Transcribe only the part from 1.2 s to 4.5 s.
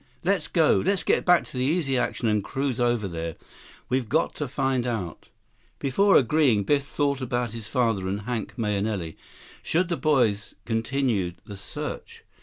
back to the Easy Action and cruise over there. We've got to